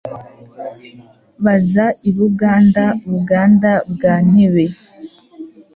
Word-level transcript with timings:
Baza 1.43 1.85
i 2.09 2.11
Buganda 2.17 2.85
Buganda 3.09 3.71
bwa 3.91 4.13
Ntebe 4.29 4.65